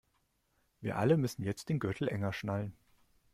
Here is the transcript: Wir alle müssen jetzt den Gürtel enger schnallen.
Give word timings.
Wir 0.79 0.97
alle 0.97 1.15
müssen 1.15 1.43
jetzt 1.43 1.69
den 1.69 1.77
Gürtel 1.79 2.07
enger 2.07 2.33
schnallen. 2.33 2.75